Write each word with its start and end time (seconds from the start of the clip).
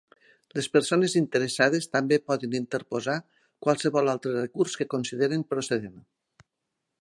Les 0.59 0.67
persones 0.75 1.15
interessades 1.19 1.85
també 1.97 2.19
poden 2.31 2.55
interposar 2.61 3.19
qualsevol 3.67 4.13
altre 4.15 4.35
recurs 4.39 4.79
que 4.81 4.89
considerin 4.95 5.45
procedent. 5.53 6.01